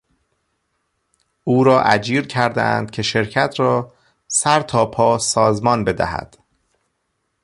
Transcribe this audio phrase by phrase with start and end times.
[1.43, 3.93] او را اجیر کردهاند که شرکت را
[4.27, 6.37] سرتاپا سازمان بدهد.